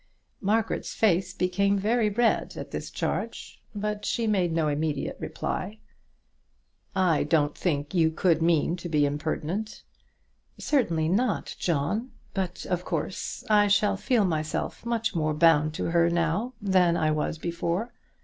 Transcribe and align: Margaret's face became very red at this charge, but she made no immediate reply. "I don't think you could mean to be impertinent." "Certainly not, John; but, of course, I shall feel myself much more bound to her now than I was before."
Margaret's 0.41 0.95
face 0.95 1.31
became 1.31 1.77
very 1.77 2.09
red 2.09 2.57
at 2.57 2.71
this 2.71 2.89
charge, 2.89 3.61
but 3.75 4.03
she 4.03 4.25
made 4.25 4.51
no 4.51 4.67
immediate 4.67 5.15
reply. 5.19 5.77
"I 6.95 7.21
don't 7.23 7.55
think 7.55 7.93
you 7.93 8.09
could 8.09 8.41
mean 8.41 8.75
to 8.77 8.89
be 8.89 9.05
impertinent." 9.05 9.83
"Certainly 10.57 11.09
not, 11.09 11.55
John; 11.59 12.09
but, 12.33 12.65
of 12.65 12.83
course, 12.83 13.43
I 13.47 13.67
shall 13.67 13.95
feel 13.95 14.25
myself 14.25 14.87
much 14.87 15.13
more 15.13 15.35
bound 15.35 15.75
to 15.75 15.85
her 15.91 16.09
now 16.09 16.53
than 16.59 16.97
I 16.97 17.11
was 17.11 17.37
before." 17.37 17.93